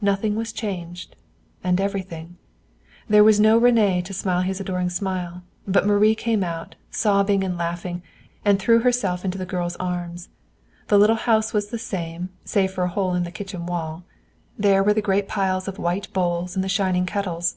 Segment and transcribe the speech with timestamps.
[0.00, 1.16] Nothing was changed
[1.62, 2.38] and everything.
[3.10, 7.58] There was no René to smile his adoring smile, but Marie came out, sobbing and
[7.58, 8.02] laughing,
[8.42, 10.30] and threw herself into the girl's arms.
[10.88, 14.02] The little house was the same, save for a hole in the kitchen wall.
[14.58, 17.56] There were the great piles of white bowls and the shining kettles.